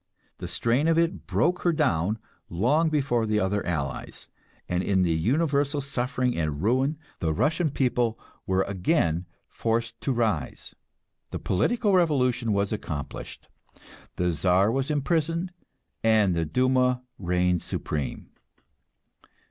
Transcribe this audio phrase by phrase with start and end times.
[0.39, 2.17] The strain of it broke her down
[2.49, 4.25] long before the other Allies,
[4.67, 10.73] and in the universal suffering and ruin the Russian people were again forced to rise.
[11.29, 13.47] The political revolution was accomplished,
[14.15, 15.51] the Czar was imprisoned,
[16.03, 18.31] and the Douma reigned supreme.